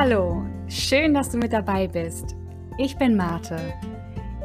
Hallo, 0.00 0.44
schön, 0.68 1.12
dass 1.12 1.30
du 1.30 1.38
mit 1.38 1.52
dabei 1.52 1.88
bist. 1.88 2.36
Ich 2.76 2.96
bin 2.98 3.16
Marte. 3.16 3.58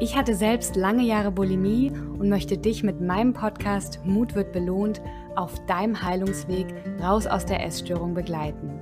Ich 0.00 0.16
hatte 0.16 0.34
selbst 0.34 0.74
lange 0.74 1.04
Jahre 1.04 1.30
Bulimie 1.30 1.92
und 2.18 2.28
möchte 2.28 2.58
dich 2.58 2.82
mit 2.82 3.00
meinem 3.00 3.32
Podcast 3.32 4.00
Mut 4.04 4.34
wird 4.34 4.52
belohnt 4.52 5.00
auf 5.36 5.64
deinem 5.66 6.02
Heilungsweg 6.02 6.66
raus 7.00 7.28
aus 7.28 7.46
der 7.46 7.64
Essstörung 7.64 8.14
begleiten. 8.14 8.80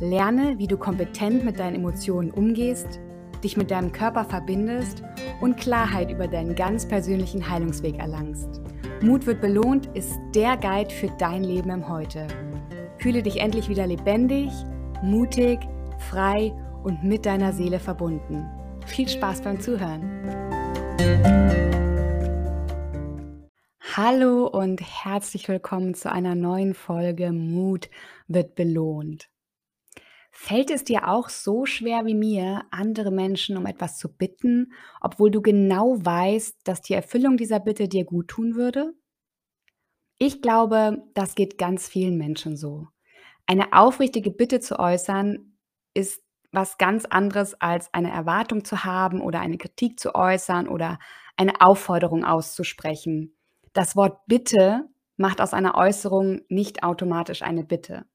Lerne, 0.00 0.54
wie 0.56 0.66
du 0.66 0.78
kompetent 0.78 1.44
mit 1.44 1.58
deinen 1.58 1.74
Emotionen 1.74 2.30
umgehst, 2.30 3.00
dich 3.44 3.58
mit 3.58 3.70
deinem 3.70 3.92
Körper 3.92 4.24
verbindest 4.24 5.02
und 5.42 5.58
Klarheit 5.58 6.10
über 6.10 6.26
deinen 6.26 6.54
ganz 6.54 6.88
persönlichen 6.88 7.50
Heilungsweg 7.50 7.98
erlangst. 7.98 8.62
Mut 9.02 9.26
wird 9.26 9.42
belohnt 9.42 9.90
ist 9.92 10.18
der 10.34 10.56
Guide 10.56 10.88
für 10.88 11.10
dein 11.18 11.44
Leben 11.44 11.68
im 11.68 11.86
Heute. 11.86 12.26
Fühle 12.96 13.22
dich 13.22 13.40
endlich 13.40 13.68
wieder 13.68 13.86
lebendig, 13.86 14.50
mutig, 15.02 15.58
frei 15.98 16.52
und 16.84 17.04
mit 17.04 17.26
deiner 17.26 17.52
Seele 17.52 17.80
verbunden. 17.80 18.46
Viel 18.86 19.08
Spaß 19.08 19.42
beim 19.42 19.60
Zuhören. 19.60 20.02
Hallo 23.96 24.46
und 24.46 24.80
herzlich 24.80 25.48
willkommen 25.48 25.94
zu 25.94 26.10
einer 26.10 26.34
neuen 26.34 26.74
Folge 26.74 27.32
Mut 27.32 27.90
wird 28.28 28.54
belohnt. 28.54 29.28
Fällt 30.30 30.70
es 30.70 30.84
dir 30.84 31.08
auch 31.08 31.28
so 31.28 31.66
schwer 31.66 32.06
wie 32.06 32.14
mir, 32.14 32.62
andere 32.70 33.10
Menschen 33.10 33.56
um 33.56 33.66
etwas 33.66 33.98
zu 33.98 34.16
bitten, 34.16 34.72
obwohl 35.00 35.32
du 35.32 35.42
genau 35.42 35.96
weißt, 35.98 36.60
dass 36.62 36.80
die 36.80 36.94
Erfüllung 36.94 37.36
dieser 37.36 37.58
Bitte 37.58 37.88
dir 37.88 38.04
gut 38.04 38.28
tun 38.28 38.54
würde? 38.54 38.94
Ich 40.18 40.42
glaube, 40.42 41.02
das 41.14 41.34
geht 41.34 41.58
ganz 41.58 41.88
vielen 41.88 42.16
Menschen 42.16 42.56
so. 42.56 42.86
Eine 43.46 43.72
aufrichtige 43.72 44.30
Bitte 44.30 44.60
zu 44.60 44.78
äußern 44.78 45.57
ist 45.98 46.22
was 46.52 46.78
ganz 46.78 47.04
anderes 47.04 47.60
als 47.60 47.92
eine 47.92 48.10
Erwartung 48.10 48.64
zu 48.64 48.84
haben 48.84 49.20
oder 49.20 49.40
eine 49.40 49.58
Kritik 49.58 50.00
zu 50.00 50.14
äußern 50.14 50.68
oder 50.68 50.98
eine 51.36 51.60
Aufforderung 51.60 52.24
auszusprechen. 52.24 53.36
Das 53.72 53.96
Wort 53.96 54.26
Bitte 54.26 54.88
macht 55.16 55.40
aus 55.40 55.52
einer 55.52 55.74
Äußerung 55.76 56.40
nicht 56.48 56.82
automatisch 56.82 57.42
eine 57.42 57.64
Bitte. 57.64 58.06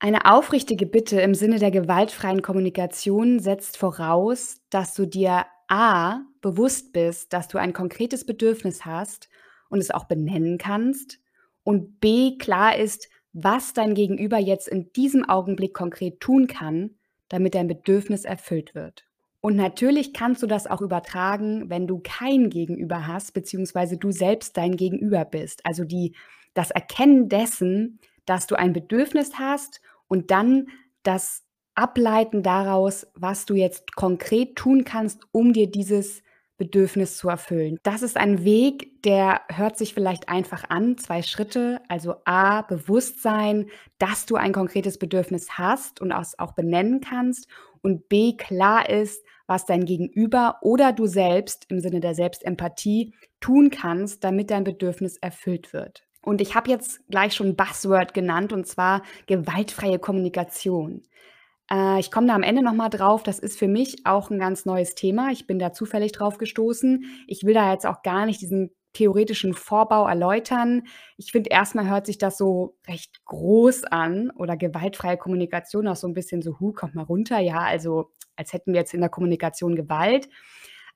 Eine 0.00 0.26
aufrichtige 0.26 0.86
Bitte 0.86 1.20
im 1.20 1.34
Sinne 1.34 1.58
der 1.58 1.70
gewaltfreien 1.70 2.42
Kommunikation 2.42 3.40
setzt 3.40 3.76
voraus, 3.76 4.60
dass 4.70 4.94
du 4.94 5.06
dir 5.06 5.46
a 5.68 6.20
bewusst 6.40 6.92
bist, 6.92 7.32
dass 7.32 7.48
du 7.48 7.58
ein 7.58 7.72
konkretes 7.72 8.24
Bedürfnis 8.26 8.84
hast 8.84 9.28
und 9.68 9.80
es 9.80 9.90
auch 9.90 10.04
benennen 10.04 10.58
kannst 10.58 11.18
und 11.64 12.00
b 12.00 12.38
klar 12.38 12.76
ist, 12.76 13.08
was 13.42 13.72
dein 13.72 13.94
Gegenüber 13.94 14.38
jetzt 14.38 14.68
in 14.68 14.92
diesem 14.92 15.28
Augenblick 15.28 15.74
konkret 15.74 16.20
tun 16.20 16.46
kann, 16.46 16.90
damit 17.28 17.54
dein 17.54 17.68
Bedürfnis 17.68 18.24
erfüllt 18.24 18.74
wird. 18.74 19.04
Und 19.40 19.54
natürlich 19.54 20.12
kannst 20.12 20.42
du 20.42 20.46
das 20.46 20.66
auch 20.66 20.80
übertragen, 20.80 21.70
wenn 21.70 21.86
du 21.86 22.00
kein 22.02 22.50
Gegenüber 22.50 23.06
hast, 23.06 23.34
beziehungsweise 23.34 23.96
du 23.96 24.10
selbst 24.10 24.56
dein 24.56 24.76
Gegenüber 24.76 25.24
bist. 25.24 25.64
Also 25.64 25.84
die, 25.84 26.14
das 26.54 26.72
Erkennen 26.72 27.28
dessen, 27.28 28.00
dass 28.26 28.46
du 28.46 28.56
ein 28.56 28.72
Bedürfnis 28.72 29.38
hast 29.38 29.80
und 30.08 30.32
dann 30.32 30.66
das 31.04 31.44
Ableiten 31.76 32.42
daraus, 32.42 33.06
was 33.14 33.46
du 33.46 33.54
jetzt 33.54 33.94
konkret 33.94 34.56
tun 34.56 34.84
kannst, 34.84 35.22
um 35.30 35.52
dir 35.52 35.70
dieses 35.70 36.22
Bedürfnis 36.58 37.16
zu 37.16 37.28
erfüllen. 37.28 37.78
Das 37.84 38.02
ist 38.02 38.16
ein 38.16 38.44
Weg, 38.44 39.02
der 39.04 39.42
hört 39.48 39.78
sich 39.78 39.94
vielleicht 39.94 40.28
einfach 40.28 40.64
an, 40.68 40.98
zwei 40.98 41.22
Schritte. 41.22 41.80
Also 41.88 42.16
A, 42.24 42.62
Bewusstsein, 42.62 43.70
dass 43.98 44.26
du 44.26 44.36
ein 44.36 44.52
konkretes 44.52 44.98
Bedürfnis 44.98 45.56
hast 45.56 46.00
und 46.00 46.12
es 46.12 46.38
auch 46.38 46.52
benennen 46.52 47.00
kannst. 47.00 47.48
Und 47.80 48.08
B, 48.08 48.34
klar 48.36 48.88
ist, 48.90 49.24
was 49.46 49.64
dein 49.64 49.84
Gegenüber 49.86 50.58
oder 50.60 50.92
du 50.92 51.06
selbst 51.06 51.66
im 51.70 51.80
Sinne 51.80 52.00
der 52.00 52.14
Selbstempathie 52.14 53.14
tun 53.40 53.70
kannst, 53.70 54.24
damit 54.24 54.50
dein 54.50 54.64
Bedürfnis 54.64 55.16
erfüllt 55.16 55.72
wird. 55.72 56.04
Und 56.22 56.40
ich 56.40 56.54
habe 56.54 56.70
jetzt 56.70 57.00
gleich 57.08 57.34
schon 57.34 57.56
Buzzword 57.56 58.12
genannt, 58.12 58.52
und 58.52 58.66
zwar 58.66 59.02
gewaltfreie 59.26 59.98
Kommunikation. 59.98 61.02
Äh, 61.70 62.00
ich 62.00 62.10
komme 62.10 62.26
da 62.26 62.34
am 62.34 62.42
Ende 62.42 62.62
noch 62.62 62.74
mal 62.74 62.88
drauf. 62.88 63.22
Das 63.22 63.38
ist 63.38 63.58
für 63.58 63.68
mich 63.68 64.04
auch 64.04 64.30
ein 64.30 64.38
ganz 64.38 64.64
neues 64.64 64.94
Thema. 64.94 65.30
Ich 65.30 65.46
bin 65.46 65.58
da 65.58 65.72
zufällig 65.72 66.12
drauf 66.12 66.38
gestoßen. 66.38 67.04
Ich 67.26 67.44
will 67.44 67.54
da 67.54 67.72
jetzt 67.72 67.86
auch 67.86 68.02
gar 68.02 68.26
nicht 68.26 68.40
diesen 68.40 68.70
theoretischen 68.94 69.54
Vorbau 69.54 70.08
erläutern. 70.08 70.82
Ich 71.16 71.30
finde, 71.30 71.50
erstmal 71.50 71.88
hört 71.88 72.06
sich 72.06 72.18
das 72.18 72.38
so 72.38 72.76
recht 72.86 73.24
groß 73.26 73.84
an 73.84 74.30
oder 74.30 74.56
gewaltfreie 74.56 75.18
Kommunikation 75.18 75.86
auch 75.88 75.96
so 75.96 76.08
ein 76.08 76.14
bisschen 76.14 76.42
so, 76.42 76.58
hu, 76.58 76.72
kommt 76.72 76.94
mal 76.94 77.02
runter. 77.02 77.38
Ja, 77.38 77.58
also 77.60 78.10
als 78.34 78.52
hätten 78.52 78.72
wir 78.72 78.80
jetzt 78.80 78.94
in 78.94 79.00
der 79.00 79.10
Kommunikation 79.10 79.76
Gewalt. 79.76 80.28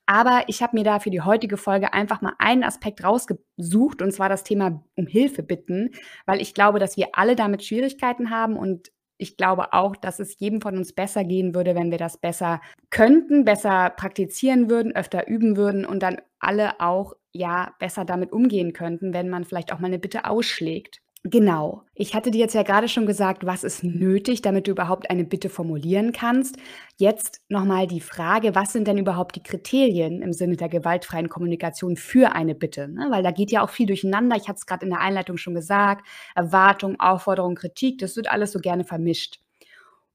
Aber 0.07 0.45
ich 0.49 0.63
habe 0.63 0.77
mir 0.77 0.85
da 0.85 0.99
für 0.99 1.11
die 1.11 1.21
heutige 1.21 1.57
Folge 1.57 1.93
einfach 1.93 2.23
mal 2.23 2.35
einen 2.39 2.65
Aspekt 2.65 3.05
rausgesucht, 3.05 4.03
und 4.03 4.13
zwar 4.13 4.29
das 4.29 4.43
Thema 4.43 4.83
um 4.97 5.07
Hilfe 5.07 5.43
bitten, 5.43 5.91
weil 6.27 6.41
ich 6.41 6.55
glaube, 6.55 6.81
dass 6.81 6.97
wir 6.97 7.11
alle 7.13 7.37
damit 7.37 7.65
Schwierigkeiten 7.65 8.31
haben 8.31 8.57
und 8.57 8.91
ich 9.23 9.37
glaube 9.37 9.73
auch, 9.73 9.97
dass 9.97 10.19
es 10.19 10.39
jedem 10.39 10.61
von 10.61 10.77
uns 10.77 10.93
besser 10.93 11.25
gehen 11.25 11.55
würde, 11.55 11.75
wenn 11.75 11.91
wir 11.93 11.99
das 11.99 12.19
besser 12.19 12.61
könnten, 12.91 13.45
besser 13.45 13.91
praktizieren 13.91 14.69
würden, 14.69 14.95
öfter 14.95 15.29
üben 15.29 15.57
würden 15.57 15.87
und 15.87 16.03
dann 16.03 16.21
alle 16.41 16.81
auch 16.81 17.15
ja 17.33 17.73
besser 17.79 18.05
damit 18.05 18.33
umgehen 18.33 18.73
könnten, 18.73 19.15
wenn 19.15 19.29
man 19.29 19.45
vielleicht 19.45 19.73
auch 19.73 19.79
mal 19.79 19.87
eine 19.87 20.01
Bitte 20.01 20.25
ausschlägt. 20.27 21.01
Genau. 21.25 21.85
Ich 21.95 22.17
hatte 22.17 22.33
dir 22.33 22.41
jetzt 22.41 22.55
ja 22.55 22.65
gerade 22.65 22.89
schon 22.89 23.07
gesagt, 23.07 23.47
was 23.47 23.63
ist 23.63 23.85
nötig, 23.85 24.43
damit 24.43 24.67
du 24.67 24.73
überhaupt 24.73 25.09
eine 25.09 25.25
Bitte 25.25 25.49
formulieren 25.51 26.11
kannst. 26.13 26.57
Jetzt 26.97 27.43
nochmal 27.49 27.87
die 27.87 28.01
Frage, 28.01 28.57
was 28.57 28.73
sind 28.73 28.89
denn 28.89 28.99
überhaupt 28.99 29.37
die 29.37 29.43
Kriterien 29.43 30.21
im 30.21 30.33
Sinne 30.33 30.57
der 30.57 30.69
gewaltfreien 30.69 31.29
Kommunikation 31.29 31.97
für 31.97 32.35
eine 32.35 32.57
Bitte? 32.57 32.89
Ne? 32.89 33.07
Weil 33.11 33.23
da 33.23 33.31
geht 33.31 33.53
ja 33.53 33.63
auch 33.63 33.71
viel 33.71 33.87
durcheinander. 33.87 34.35
Ich 34.37 34.49
hatte 34.49 34.59
es 34.59 34.67
gerade 34.67 34.85
in 34.85 34.91
der 34.91 35.01
Einleitung 35.01 35.37
schon 35.37 35.55
gesagt. 35.55 36.05
Erwartung, 36.35 36.99
Aufforderung, 36.99 37.55
Kritik, 37.55 37.99
das 37.99 38.17
wird 38.17 38.29
alles 38.29 38.51
so 38.51 38.59
gerne 38.59 38.83
vermischt. 38.83 39.39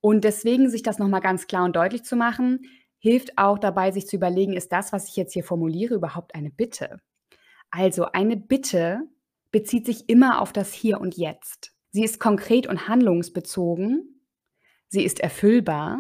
Und 0.01 0.25
deswegen, 0.25 0.69
sich 0.69 0.83
das 0.83 0.99
nochmal 0.99 1.21
ganz 1.21 1.47
klar 1.47 1.63
und 1.63 1.75
deutlich 1.75 2.03
zu 2.03 2.17
machen, 2.17 2.65
hilft 2.99 3.37
auch 3.37 3.59
dabei, 3.59 3.91
sich 3.91 4.07
zu 4.07 4.17
überlegen, 4.17 4.53
ist 4.53 4.73
das, 4.73 4.91
was 4.91 5.07
ich 5.07 5.15
jetzt 5.15 5.31
hier 5.33 5.45
formuliere, 5.45 5.95
überhaupt 5.95 6.35
eine 6.35 6.49
Bitte? 6.49 6.99
Also 7.71 8.05
eine 8.11 8.35
Bitte 8.35 9.01
bezieht 9.51 9.85
sich 9.85 10.09
immer 10.09 10.41
auf 10.41 10.53
das 10.53 10.73
Hier 10.73 10.99
und 10.99 11.17
Jetzt. 11.17 11.73
Sie 11.91 12.03
ist 12.03 12.19
konkret 12.19 12.67
und 12.67 12.87
handlungsbezogen, 12.87 14.21
sie 14.87 15.03
ist 15.03 15.19
erfüllbar 15.19 15.99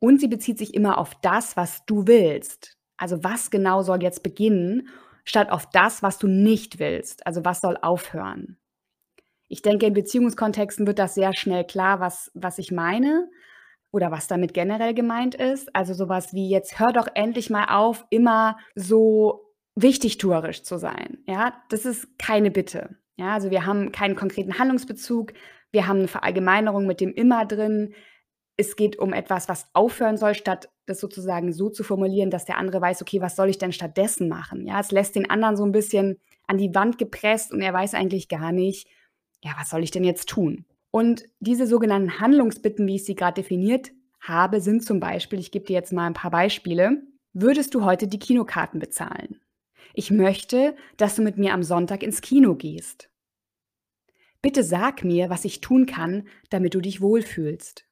und 0.00 0.20
sie 0.20 0.28
bezieht 0.28 0.58
sich 0.58 0.74
immer 0.74 0.98
auf 0.98 1.14
das, 1.20 1.56
was 1.56 1.84
du 1.86 2.06
willst. 2.06 2.76
Also 2.96 3.22
was 3.22 3.50
genau 3.50 3.82
soll 3.82 4.02
jetzt 4.02 4.22
beginnen, 4.22 4.88
statt 5.24 5.50
auf 5.50 5.68
das, 5.70 6.02
was 6.02 6.18
du 6.18 6.28
nicht 6.28 6.78
willst. 6.78 7.26
Also 7.26 7.44
was 7.44 7.60
soll 7.60 7.76
aufhören. 7.80 8.58
Ich 9.48 9.62
denke, 9.62 9.86
in 9.86 9.94
Beziehungskontexten 9.94 10.86
wird 10.86 10.98
das 10.98 11.14
sehr 11.14 11.32
schnell 11.34 11.64
klar, 11.64 12.00
was, 12.00 12.30
was 12.34 12.58
ich 12.58 12.72
meine 12.72 13.28
oder 13.92 14.10
was 14.10 14.26
damit 14.26 14.54
generell 14.54 14.94
gemeint 14.94 15.34
ist. 15.34 15.74
Also 15.74 15.94
sowas 15.94 16.32
wie 16.32 16.48
jetzt 16.48 16.78
hör 16.78 16.92
doch 16.92 17.08
endlich 17.14 17.50
mal 17.50 17.66
auf, 17.68 18.04
immer 18.10 18.58
so 18.74 19.45
wichtigtuerisch 19.76 20.62
zu 20.62 20.78
sein. 20.78 21.18
Ja, 21.26 21.54
das 21.68 21.84
ist 21.84 22.18
keine 22.18 22.50
Bitte. 22.50 22.96
Ja, 23.16 23.34
also 23.34 23.50
wir 23.50 23.64
haben 23.64 23.92
keinen 23.92 24.16
konkreten 24.16 24.58
Handlungsbezug. 24.58 25.32
Wir 25.70 25.86
haben 25.86 26.00
eine 26.00 26.08
Verallgemeinerung 26.08 26.86
mit 26.86 27.00
dem 27.00 27.12
immer 27.12 27.46
drin. 27.46 27.94
Es 28.56 28.76
geht 28.76 28.98
um 28.98 29.12
etwas, 29.12 29.48
was 29.48 29.66
aufhören 29.74 30.16
soll, 30.16 30.34
statt 30.34 30.70
das 30.86 31.00
sozusagen 31.00 31.52
so 31.52 31.68
zu 31.68 31.84
formulieren, 31.84 32.30
dass 32.30 32.46
der 32.46 32.58
andere 32.58 32.80
weiß, 32.80 33.02
okay, 33.02 33.20
was 33.20 33.36
soll 33.36 33.50
ich 33.50 33.58
denn 33.58 33.72
stattdessen 33.72 34.28
machen? 34.28 34.66
Ja, 34.66 34.80
es 34.80 34.92
lässt 34.92 35.14
den 35.14 35.28
anderen 35.28 35.56
so 35.56 35.64
ein 35.64 35.72
bisschen 35.72 36.18
an 36.46 36.58
die 36.58 36.74
Wand 36.74 36.96
gepresst 36.96 37.52
und 37.52 37.60
er 37.60 37.72
weiß 37.72 37.94
eigentlich 37.94 38.28
gar 38.28 38.52
nicht, 38.52 38.88
ja, 39.42 39.52
was 39.58 39.68
soll 39.68 39.82
ich 39.82 39.90
denn 39.90 40.04
jetzt 40.04 40.28
tun? 40.28 40.64
Und 40.90 41.24
diese 41.40 41.66
sogenannten 41.66 42.20
Handlungsbitten, 42.20 42.86
wie 42.86 42.96
ich 42.96 43.04
sie 43.04 43.14
gerade 43.14 43.42
definiert 43.42 43.90
habe, 44.20 44.60
sind 44.60 44.82
zum 44.82 45.00
Beispiel, 45.00 45.38
ich 45.38 45.50
gebe 45.50 45.66
dir 45.66 45.74
jetzt 45.74 45.92
mal 45.92 46.06
ein 46.06 46.14
paar 46.14 46.30
Beispiele, 46.30 47.02
würdest 47.34 47.74
du 47.74 47.84
heute 47.84 48.08
die 48.08 48.18
Kinokarten 48.18 48.80
bezahlen? 48.80 49.40
Ich 49.98 50.10
möchte, 50.10 50.76
dass 50.98 51.16
du 51.16 51.22
mit 51.22 51.38
mir 51.38 51.54
am 51.54 51.62
Sonntag 51.62 52.02
ins 52.02 52.20
Kino 52.20 52.54
gehst. 52.54 53.08
Bitte 54.42 54.62
sag 54.62 55.04
mir, 55.04 55.30
was 55.30 55.46
ich 55.46 55.62
tun 55.62 55.86
kann, 55.86 56.28
damit 56.50 56.74
du 56.74 56.82
dich 56.82 57.00
wohlfühlst. 57.00 57.86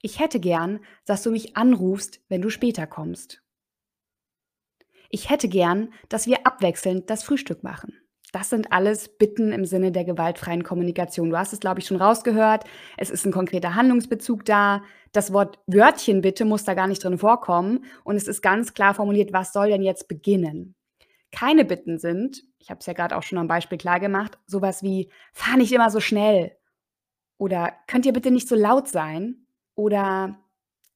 Ich 0.00 0.20
hätte 0.20 0.38
gern, 0.38 0.78
dass 1.06 1.24
du 1.24 1.32
mich 1.32 1.56
anrufst, 1.56 2.20
wenn 2.28 2.40
du 2.40 2.50
später 2.50 2.86
kommst. 2.86 3.42
Ich 5.10 5.28
hätte 5.28 5.48
gern, 5.48 5.92
dass 6.08 6.28
wir 6.28 6.46
abwechselnd 6.46 7.10
das 7.10 7.24
Frühstück 7.24 7.64
machen. 7.64 8.00
Das 8.32 8.50
sind 8.50 8.72
alles 8.72 9.08
Bitten 9.16 9.52
im 9.52 9.64
Sinne 9.64 9.90
der 9.90 10.04
gewaltfreien 10.04 10.62
Kommunikation. 10.62 11.30
Du 11.30 11.38
hast 11.38 11.52
es, 11.52 11.60
glaube 11.60 11.80
ich, 11.80 11.86
schon 11.86 12.00
rausgehört. 12.00 12.64
Es 12.98 13.10
ist 13.10 13.24
ein 13.24 13.32
konkreter 13.32 13.74
Handlungsbezug 13.74 14.44
da. 14.44 14.82
Das 15.12 15.32
Wort 15.32 15.58
Wörtchen 15.66 16.20
bitte 16.20 16.44
muss 16.44 16.64
da 16.64 16.74
gar 16.74 16.88
nicht 16.88 17.02
drin 17.02 17.18
vorkommen. 17.18 17.84
Und 18.04 18.16
es 18.16 18.28
ist 18.28 18.42
ganz 18.42 18.74
klar 18.74 18.94
formuliert, 18.94 19.32
was 19.32 19.52
soll 19.52 19.68
denn 19.68 19.82
jetzt 19.82 20.08
beginnen? 20.08 20.74
Keine 21.30 21.64
Bitten 21.64 21.98
sind, 21.98 22.42
ich 22.58 22.70
habe 22.70 22.80
es 22.80 22.86
ja 22.86 22.92
gerade 22.92 23.16
auch 23.16 23.22
schon 23.22 23.38
am 23.38 23.48
Beispiel 23.48 23.78
klar 23.78 24.00
gemacht, 24.00 24.38
sowas 24.46 24.82
wie, 24.82 25.10
fahr 25.32 25.56
nicht 25.56 25.72
immer 25.72 25.90
so 25.90 26.00
schnell. 26.00 26.56
Oder 27.38 27.72
könnt 27.86 28.06
ihr 28.06 28.12
bitte 28.12 28.30
nicht 28.30 28.48
so 28.48 28.54
laut 28.54 28.88
sein? 28.88 29.46
Oder 29.74 30.38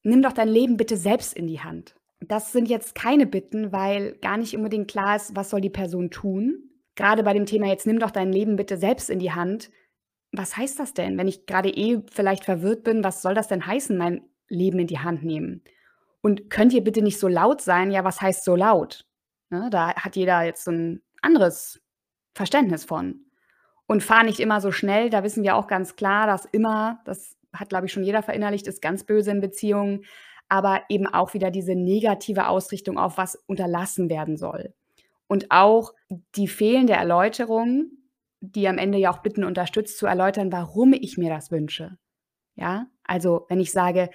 nimm 0.03 0.21
doch 0.21 0.33
dein 0.33 0.49
Leben 0.49 0.77
bitte 0.77 0.97
selbst 0.97 1.33
in 1.33 1.47
die 1.47 1.61
Hand. 1.61 1.95
Das 2.19 2.51
sind 2.51 2.67
jetzt 2.67 2.95
keine 2.95 3.25
Bitten, 3.25 3.71
weil 3.71 4.13
gar 4.17 4.37
nicht 4.37 4.55
unbedingt 4.55 4.89
klar 4.89 5.15
ist, 5.15 5.35
was 5.35 5.49
soll 5.49 5.61
die 5.61 5.69
Person 5.69 6.09
tun. 6.09 6.69
Gerade 6.95 7.23
bei 7.23 7.33
dem 7.33 7.45
Thema 7.45 7.67
jetzt 7.67 7.87
nimm 7.87 7.99
doch 7.99 8.11
dein 8.11 8.31
Leben 8.31 8.55
bitte 8.55 8.77
selbst 8.77 9.09
in 9.09 9.19
die 9.19 9.31
Hand. 9.31 9.71
Was 10.31 10.57
heißt 10.57 10.79
das 10.79 10.93
denn? 10.93 11.17
Wenn 11.17 11.27
ich 11.27 11.45
gerade 11.45 11.69
eh 11.69 12.01
vielleicht 12.11 12.45
verwirrt 12.45 12.83
bin, 12.83 13.03
was 13.03 13.21
soll 13.21 13.33
das 13.33 13.47
denn 13.47 13.65
heißen, 13.65 13.97
mein 13.97 14.21
Leben 14.47 14.79
in 14.79 14.87
die 14.87 14.99
Hand 14.99 15.23
nehmen? 15.23 15.63
Und 16.21 16.49
könnt 16.49 16.73
ihr 16.73 16.83
bitte 16.83 17.01
nicht 17.01 17.19
so 17.19 17.27
laut 17.27 17.61
sein? 17.61 17.91
Ja, 17.91 18.03
was 18.03 18.21
heißt 18.21 18.43
so 18.43 18.55
laut? 18.55 19.05
Ne, 19.49 19.69
da 19.69 19.93
hat 19.95 20.15
jeder 20.15 20.43
jetzt 20.43 20.63
so 20.63 20.71
ein 20.71 21.01
anderes 21.21 21.81
Verständnis 22.33 22.85
von. 22.85 23.25
Und 23.85 24.01
fahr 24.01 24.23
nicht 24.23 24.39
immer 24.39 24.61
so 24.61 24.71
schnell, 24.71 25.09
da 25.09 25.23
wissen 25.23 25.43
wir 25.43 25.55
auch 25.55 25.67
ganz 25.67 25.95
klar, 25.95 26.25
dass 26.25 26.45
immer, 26.45 27.01
das 27.05 27.37
hat, 27.53 27.69
glaube 27.69 27.85
ich, 27.85 27.91
schon 27.93 28.03
jeder 28.03 28.23
verinnerlicht, 28.23 28.65
ist 28.67 28.81
ganz 28.81 29.03
böse 29.03 29.31
in 29.31 29.41
Beziehungen, 29.41 30.05
aber 30.49 30.81
eben 30.89 31.07
auch 31.07 31.33
wieder 31.33 31.51
diese 31.51 31.75
negative 31.75 32.47
Ausrichtung 32.47 32.97
auf 32.97 33.17
was 33.17 33.35
unterlassen 33.47 34.09
werden 34.09 34.37
soll. 34.37 34.73
Und 35.33 35.51
auch 35.51 35.93
die 36.35 36.47
fehlende 36.47 36.93
Erläuterung, 36.93 37.91
die 38.39 38.67
am 38.67 38.77
Ende 38.77 38.97
ja 38.97 39.11
auch 39.11 39.23
Bitten 39.23 39.43
unterstützt, 39.43 39.97
zu 39.97 40.05
erläutern, 40.05 40.51
warum 40.51 40.93
ich 40.93 41.17
mir 41.17 41.29
das 41.29 41.51
wünsche. 41.51 41.97
Ja, 42.55 42.87
also 43.03 43.45
wenn 43.49 43.59
ich 43.59 43.71
sage, 43.71 44.09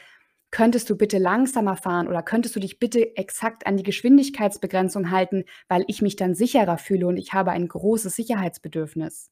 könntest 0.51 0.89
du 0.89 0.97
bitte 0.97 1.19
langsamer 1.19 1.77
fahren 1.77 2.09
oder 2.09 2.23
könntest 2.23 2.55
du 2.57 2.61
dich 2.61 2.79
bitte 2.79 3.17
exakt 3.17 3.67
an 3.67 3.77
die 3.77 3.83
Geschwindigkeitsbegrenzung 3.83 5.11
halten, 5.11 5.45
weil 5.69 5.85
ich 5.89 6.03
mich 6.03 6.17
dann 6.17 6.35
sicherer 6.35 6.79
fühle 6.79 7.07
und 7.09 7.17
ich 7.17 7.33
habe 7.33 7.51
ein 7.51 7.67
großes 7.69 8.15
Sicherheitsbedürfnis 8.15 9.31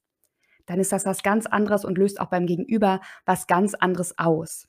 dann 0.67 0.81
ist 0.81 0.93
das 0.93 1.07
was 1.07 1.23
ganz 1.23 1.47
anderes 1.47 1.85
und 1.85 1.97
löst 1.97 2.21
auch 2.21 2.27
beim 2.27 2.47
Gegenüber 2.47 3.01
was 3.25 3.47
ganz 3.47 3.75
anderes 3.75 4.19
aus. 4.19 4.69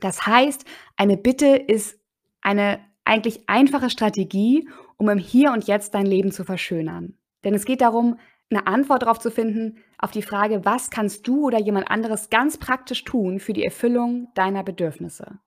Das 0.00 0.26
heißt, 0.26 0.64
eine 0.96 1.16
Bitte 1.16 1.46
ist 1.56 1.98
eine 2.40 2.80
eigentlich 3.04 3.48
einfache 3.48 3.90
Strategie, 3.90 4.68
um 5.02 5.08
im 5.08 5.18
Hier 5.18 5.50
und 5.50 5.66
Jetzt 5.66 5.94
dein 5.94 6.06
Leben 6.06 6.30
zu 6.30 6.44
verschönern. 6.44 7.14
Denn 7.42 7.54
es 7.54 7.64
geht 7.64 7.80
darum, 7.80 8.20
eine 8.50 8.68
Antwort 8.68 9.02
darauf 9.02 9.18
zu 9.18 9.32
finden, 9.32 9.78
auf 9.98 10.12
die 10.12 10.22
Frage, 10.22 10.64
was 10.64 10.90
kannst 10.90 11.26
du 11.26 11.44
oder 11.44 11.58
jemand 11.58 11.90
anderes 11.90 12.30
ganz 12.30 12.56
praktisch 12.56 13.02
tun 13.02 13.40
für 13.40 13.52
die 13.52 13.64
Erfüllung 13.64 14.28
deiner 14.36 14.62
Bedürfnisse. 14.62 15.40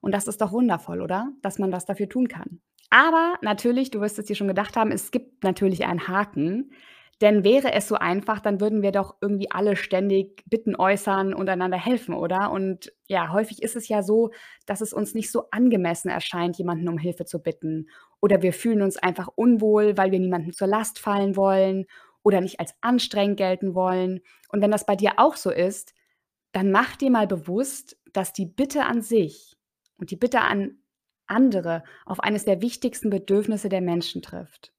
Und 0.00 0.14
das 0.14 0.28
ist 0.28 0.40
doch 0.40 0.52
wundervoll, 0.52 1.02
oder? 1.02 1.32
Dass 1.42 1.58
man 1.58 1.72
was 1.72 1.86
dafür 1.86 2.08
tun 2.08 2.28
kann. 2.28 2.60
Aber 2.90 3.34
natürlich, 3.42 3.90
du 3.90 4.00
wirst 4.00 4.16
es 4.20 4.26
dir 4.26 4.36
schon 4.36 4.46
gedacht 4.46 4.76
haben, 4.76 4.92
es 4.92 5.10
gibt 5.10 5.42
natürlich 5.42 5.86
einen 5.86 6.06
Haken. 6.06 6.70
Denn 7.20 7.44
wäre 7.44 7.72
es 7.72 7.86
so 7.86 7.96
einfach, 7.96 8.40
dann 8.40 8.60
würden 8.60 8.80
wir 8.80 8.92
doch 8.92 9.16
irgendwie 9.20 9.50
alle 9.50 9.76
ständig 9.76 10.42
Bitten 10.46 10.74
äußern 10.74 11.34
und 11.34 11.50
einander 11.50 11.76
helfen, 11.76 12.14
oder? 12.14 12.50
Und 12.50 12.92
ja, 13.08 13.30
häufig 13.30 13.62
ist 13.62 13.76
es 13.76 13.88
ja 13.88 14.02
so, 14.02 14.30
dass 14.64 14.80
es 14.80 14.94
uns 14.94 15.14
nicht 15.14 15.30
so 15.30 15.44
angemessen 15.50 16.08
erscheint, 16.08 16.56
jemanden 16.56 16.88
um 16.88 16.96
Hilfe 16.96 17.26
zu 17.26 17.42
bitten. 17.42 17.88
Oder 18.22 18.40
wir 18.40 18.54
fühlen 18.54 18.80
uns 18.80 18.96
einfach 18.96 19.28
unwohl, 19.34 19.98
weil 19.98 20.12
wir 20.12 20.18
niemandem 20.18 20.52
zur 20.52 20.66
Last 20.66 20.98
fallen 20.98 21.36
wollen 21.36 21.84
oder 22.22 22.40
nicht 22.40 22.58
als 22.58 22.74
anstrengend 22.80 23.36
gelten 23.36 23.74
wollen. 23.74 24.20
Und 24.48 24.62
wenn 24.62 24.70
das 24.70 24.86
bei 24.86 24.96
dir 24.96 25.12
auch 25.18 25.36
so 25.36 25.50
ist, 25.50 25.94
dann 26.52 26.70
mach 26.70 26.96
dir 26.96 27.10
mal 27.10 27.26
bewusst, 27.26 27.98
dass 28.12 28.32
die 28.32 28.46
Bitte 28.46 28.84
an 28.84 29.02
sich 29.02 29.56
und 29.98 30.10
die 30.10 30.16
Bitte 30.16 30.40
an 30.40 30.78
andere 31.26 31.84
auf 32.06 32.20
eines 32.20 32.44
der 32.44 32.62
wichtigsten 32.62 33.10
Bedürfnisse 33.10 33.68
der 33.68 33.82
Menschen 33.82 34.22
trifft. 34.22 34.72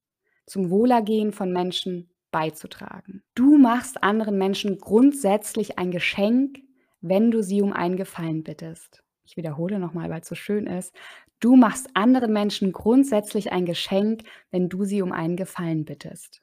Zum 0.45 0.69
Wohlergehen 0.69 1.31
von 1.31 1.53
Menschen 1.53 2.10
beizutragen. 2.31 3.23
Du 3.35 3.57
machst 3.57 4.03
anderen 4.03 4.37
Menschen 4.37 4.79
grundsätzlich 4.79 5.77
ein 5.77 5.91
Geschenk, 5.91 6.59
wenn 7.01 7.31
du 7.31 7.41
sie 7.41 7.61
um 7.61 7.73
einen 7.73 7.97
Gefallen 7.97 8.43
bittest. 8.43 9.03
Ich 9.25 9.37
wiederhole 9.37 9.79
nochmal, 9.79 10.09
weil 10.09 10.21
es 10.21 10.27
so 10.27 10.35
schön 10.35 10.67
ist. 10.67 10.95
Du 11.39 11.55
machst 11.55 11.89
anderen 11.95 12.33
Menschen 12.33 12.71
grundsätzlich 12.71 13.51
ein 13.51 13.65
Geschenk, 13.65 14.23
wenn 14.51 14.69
du 14.69 14.83
sie 14.83 15.01
um 15.01 15.11
einen 15.11 15.35
Gefallen 15.35 15.85
bittest. 15.85 16.41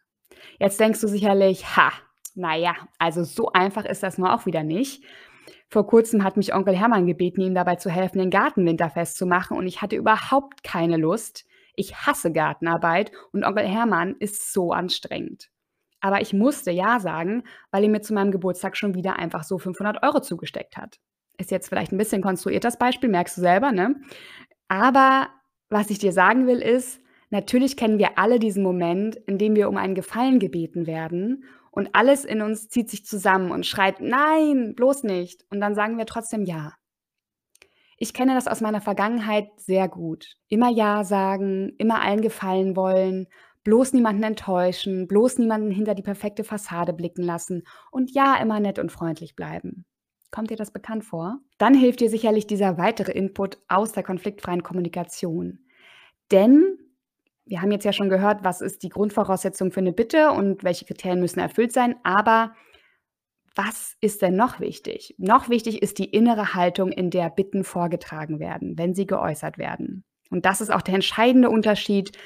Jetzt 0.59 0.81
denkst 0.81 1.01
du 1.01 1.09
sicherlich, 1.09 1.77
ha, 1.77 1.93
naja, 2.35 2.75
also 2.99 3.25
so 3.25 3.53
einfach 3.53 3.85
ist 3.85 4.03
das 4.03 4.19
nur 4.19 4.33
auch 4.35 4.47
wieder 4.47 4.63
nicht. 4.63 5.05
Vor 5.69 5.87
kurzem 5.87 6.25
hat 6.25 6.37
mich 6.37 6.55
Onkel 6.55 6.77
Hermann 6.77 7.07
gebeten, 7.07 7.43
ihm 7.43 7.55
dabei 7.55 7.77
zu 7.77 7.91
helfen, 7.91 8.19
den 8.19 8.31
Garten 8.31 8.65
winterfest 8.65 9.17
zu 9.17 9.27
machen 9.27 9.57
und 9.57 9.67
ich 9.67 9.83
hatte 9.83 9.97
überhaupt 9.97 10.65
keine 10.65 10.97
Lust. 10.97 11.47
Ich 11.75 11.95
hasse 11.95 12.33
Gartenarbeit 12.33 13.13
und 13.33 13.45
Onkel 13.45 13.67
Hermann 13.67 14.17
ist 14.19 14.53
so 14.53 14.73
anstrengend. 14.73 15.51
Aber 16.01 16.21
ich 16.21 16.33
musste 16.33 16.71
ja 16.71 17.01
sagen, 17.01 17.43
weil 17.71 17.85
er 17.85 17.91
mir 17.91 18.01
zu 18.01 18.15
meinem 18.15 18.31
Geburtstag 18.31 18.77
schon 18.77 18.95
wieder 18.95 19.19
einfach 19.19 19.45
so 19.45 19.59
500 19.59 20.03
Euro 20.03 20.21
zugesteckt 20.21 20.77
hat. 20.77 20.99
Ist 21.39 21.51
jetzt 21.51 21.69
vielleicht 21.69 21.93
ein 21.93 21.99
bisschen 21.99 22.23
konstruiert 22.23 22.65
das 22.65 22.79
Beispiel, 22.79 23.09
merkst 23.09 23.37
du 23.37 23.41
selber, 23.41 23.73
ne? 23.73 23.97
Aber 24.69 25.29
was 25.71 25.91
ich 25.91 25.99
dir 25.99 26.13
sagen 26.13 26.47
will, 26.47 26.61
ist, 26.61 27.01
natürlich 27.31 27.77
kennen 27.77 27.99
wir 27.99 28.19
alle 28.19 28.39
diesen 28.39 28.63
Moment, 28.63 29.17
in 29.17 29.39
dem 29.39 29.55
wir 29.55 29.69
um 29.69 29.77
einen 29.77 29.95
Gefallen 29.95 30.39
gebeten 30.39 30.87
werden 30.87 31.45
und 31.71 31.95
alles 31.95 32.25
in 32.25 32.43
uns 32.43 32.69
zieht 32.69 32.91
sich 32.91 33.05
zusammen 33.07 33.51
und 33.51 33.67
schreit, 33.67 34.01
nein, 34.01 34.75
bloß 34.75 35.05
nicht. 35.05 35.45
Und 35.51 35.61
dann 35.61 35.75
sagen 35.75 35.97
wir 35.97 36.07
trotzdem 36.07 36.45
ja. 36.45 36.75
Ich 37.99 38.15
kenne 38.15 38.35
das 38.35 38.49
aus 38.49 38.61
meiner 38.61 38.81
Vergangenheit 38.81 39.49
sehr 39.57 39.89
gut. 39.89 40.37
Immer 40.49 40.71
Ja 40.71 41.05
sagen, 41.05 41.75
immer 41.79 42.01
allen 42.01 42.21
gefallen 42.21 42.77
wollen 42.77 43.29
bloß 43.69 43.93
niemanden 43.93 44.23
enttäuschen, 44.23 45.07
bloß 45.07 45.37
niemanden 45.37 45.71
hinter 45.71 45.95
die 45.95 46.03
perfekte 46.03 46.43
Fassade 46.43 46.95
blicken 46.95 47.23
lassen 47.23 47.65
und 47.91 48.11
ja, 48.15 48.41
immer 48.41 48.61
nett 48.61 48.79
und 48.79 48.91
freundlich 48.91 49.37
bleiben. 49.37 49.85
Kommt 50.31 50.49
dir 50.49 50.57
das 50.57 50.71
bekannt 50.71 51.05
vor? 51.05 51.41
Dann 51.59 51.75
hilft 51.75 52.01
dir 52.01 52.09
sicherlich 52.09 52.47
dieser 52.47 52.79
weitere 52.79 53.13
Input 53.13 53.59
aus 53.69 53.93
der 53.93 54.05
konfliktfreien 54.05 54.63
Kommunikation. 54.63 55.59
Denn 56.31 56.79
wir 57.45 57.61
haben 57.61 57.71
jetzt 57.71 57.85
ja 57.85 57.93
schon 57.93 58.09
gehört, 58.09 58.43
was 58.43 58.63
ist 58.63 58.83
die 58.85 58.89
Grundvoraussetzung 58.89 59.71
für 59.71 59.81
eine 59.81 59.93
Bitte 59.93 60.31
und 60.31 60.65
welche 60.65 60.87
Kriterien 60.87 61.21
müssen 61.21 61.41
erfüllt 61.41 61.73
sein, 61.73 61.97
aber 62.05 62.55
was 63.55 63.97
ist 64.01 64.23
denn 64.23 64.35
noch 64.35 64.61
wichtig? 64.61 65.15
Noch 65.19 65.51
wichtig 65.51 65.83
ist 65.83 65.99
die 65.99 66.11
innere 66.11 66.55
Haltung, 66.55 66.91
in 66.91 67.11
der 67.11 67.29
Bitten 67.29 67.65
vorgetragen 67.65 68.41
werden, 68.41 68.79
wenn 68.79 68.95
sie 68.95 69.05
geäußert 69.05 69.59
werden. 69.59 70.05
Und 70.31 70.47
das 70.47 70.63
ist 70.63 70.71
auch 70.71 70.81
der 70.81 70.95
entscheidende 70.95 71.51
Unterschied 71.51 72.17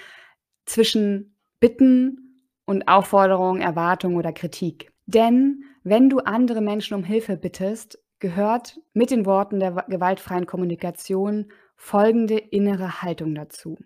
zwischen 0.66 1.31
Bitten 1.62 2.42
und 2.64 2.88
Aufforderungen, 2.88 3.60
Erwartungen 3.60 4.16
oder 4.16 4.32
Kritik. 4.32 4.92
Denn 5.06 5.62
wenn 5.84 6.10
du 6.10 6.18
andere 6.18 6.60
Menschen 6.60 6.94
um 6.94 7.04
Hilfe 7.04 7.36
bittest, 7.36 8.00
gehört 8.18 8.80
mit 8.94 9.12
den 9.12 9.26
Worten 9.26 9.60
der 9.60 9.86
gewaltfreien 9.88 10.46
Kommunikation 10.46 11.52
folgende 11.76 12.36
innere 12.36 13.00
Haltung 13.00 13.36
dazu. 13.36 13.78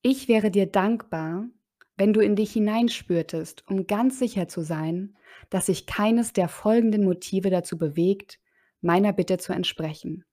Ich 0.00 0.26
wäre 0.26 0.50
dir 0.50 0.64
dankbar, 0.64 1.48
wenn 1.98 2.14
du 2.14 2.20
in 2.20 2.34
dich 2.34 2.54
hineinspürtest, 2.54 3.68
um 3.68 3.86
ganz 3.86 4.18
sicher 4.18 4.48
zu 4.48 4.62
sein, 4.62 5.18
dass 5.50 5.66
sich 5.66 5.84
keines 5.84 6.32
der 6.32 6.48
folgenden 6.48 7.04
Motive 7.04 7.50
dazu 7.50 7.76
bewegt, 7.76 8.40
meiner 8.80 9.12
Bitte 9.12 9.36
zu 9.36 9.52
entsprechen. 9.52 10.24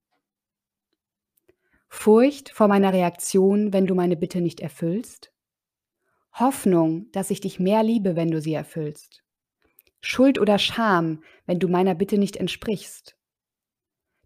Furcht 1.90 2.52
vor 2.52 2.70
meiner 2.70 2.94
Reaktion, 2.94 3.74
wenn 3.74 3.86
du 3.86 3.96
meine 3.96 4.16
Bitte 4.16 4.40
nicht 4.40 4.62
erfüllst, 4.62 5.31
Hoffnung, 6.34 7.12
dass 7.12 7.30
ich 7.30 7.42
dich 7.42 7.60
mehr 7.60 7.84
liebe, 7.84 8.16
wenn 8.16 8.32
du 8.32 8.42
sie 8.42 8.54
erfüllst. 8.54 9.24
Schuld 10.02 10.40
oder 10.40 10.58
Scham, 10.58 11.24
wenn 11.46 11.60
du 11.60 11.68
meiner 11.68 11.96
Bitte 11.96 12.18
nicht 12.18 12.38
entsprichst. 12.38 13.18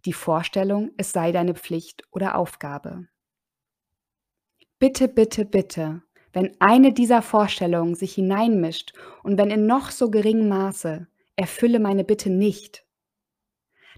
Die 0.05 0.13
Vorstellung, 0.13 0.91
es 0.97 1.11
sei 1.11 1.31
deine 1.31 1.55
Pflicht 1.55 2.03
oder 2.11 2.37
Aufgabe. 2.37 3.07
Bitte, 4.77 5.07
bitte, 5.07 5.45
bitte, 5.45 6.03
wenn 6.31 6.55
eine 6.59 6.93
dieser 6.93 7.21
Vorstellungen 7.21 7.95
sich 7.95 8.13
hineinmischt 8.15 8.93
und 9.23 9.37
wenn 9.37 9.49
in 9.49 9.65
noch 9.65 9.89
so 9.89 10.11
geringem 10.11 10.49
Maße, 10.49 11.07
erfülle 11.35 11.79
meine 11.79 12.03
Bitte 12.03 12.29
nicht. 12.29 12.85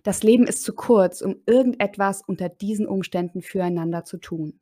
Das 0.04 0.24
Leben 0.24 0.48
ist 0.48 0.64
zu 0.64 0.74
kurz, 0.74 1.22
um 1.22 1.42
irgendetwas 1.46 2.22
unter 2.22 2.48
diesen 2.48 2.88
Umständen 2.88 3.42
füreinander 3.42 4.06
zu 4.06 4.18
tun. 4.18 4.60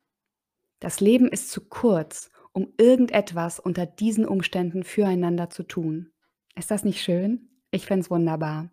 Das 0.80 1.00
Leben 1.00 1.28
ist 1.28 1.50
zu 1.50 1.68
kurz, 1.68 2.30
um 2.56 2.72
irgendetwas 2.78 3.60
unter 3.60 3.84
diesen 3.84 4.26
Umständen 4.26 4.82
füreinander 4.82 5.50
zu 5.50 5.62
tun. 5.62 6.10
Ist 6.54 6.70
das 6.70 6.84
nicht 6.84 7.02
schön? 7.02 7.50
Ich 7.70 7.84
finde 7.84 8.00
es 8.00 8.10
wunderbar. 8.10 8.70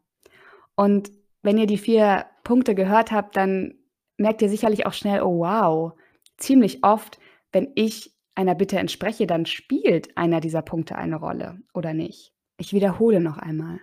Und 0.76 1.12
wenn 1.42 1.58
ihr 1.58 1.68
die 1.68 1.78
vier 1.78 2.26
Punkte 2.46 2.76
gehört 2.76 3.12
habt, 3.12 3.36
dann 3.36 3.74
merkt 4.16 4.42
ihr 4.42 4.48
sicherlich 4.48 4.86
auch 4.86 4.94
schnell, 4.94 5.22
oh 5.22 5.40
wow, 5.40 5.92
ziemlich 6.38 6.82
oft, 6.86 7.20
wenn 7.52 7.74
ich 7.76 8.16
einer 8.36 8.56
Bitte 8.56 8.80
entspreche, 8.80 9.28
dann 9.28 9.46
spielt 9.46 10.16
einer 10.16 10.40
dieser 10.40 10.62
Punkte 10.62 10.96
eine 10.96 11.18
Rolle 11.18 11.60
oder 11.74 11.94
nicht. 11.94 12.34
Ich 12.56 12.72
wiederhole 12.72 13.20
noch 13.20 13.38
einmal. 13.38 13.82